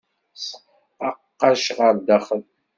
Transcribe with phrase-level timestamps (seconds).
[0.37, 2.43] Tesqaqec ɣer daxel.